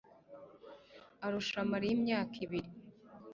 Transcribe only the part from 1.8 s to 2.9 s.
imyaka ibiri